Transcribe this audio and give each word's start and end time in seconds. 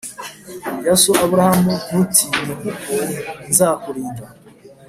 ya 0.85 0.93
so 1.01 1.11
Aburahamu 1.23 1.73
Ntutinye 1.85 2.53
kuko 2.61 2.91
nzakurinda 3.49 4.25